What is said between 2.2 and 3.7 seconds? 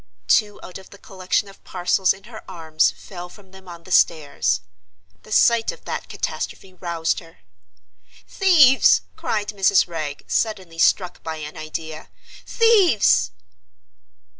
her arms fell from them